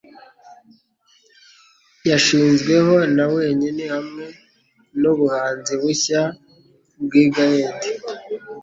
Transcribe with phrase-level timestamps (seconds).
[2.09, 4.25] Yashizweho na wenyine hamwe
[4.99, 7.79] nubuhanzi bushya-bwigaèd;